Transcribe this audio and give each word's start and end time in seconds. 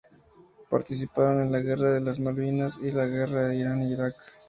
Participaron 0.67 1.43
en 1.43 1.51
la 1.51 1.59
Guerra 1.59 1.91
de 1.93 2.01
las 2.01 2.19
Malvinas 2.19 2.79
y 2.81 2.87
en 2.89 2.97
la 2.97 3.05
Guerra 3.05 3.53
Irán-Irak. 3.53 4.15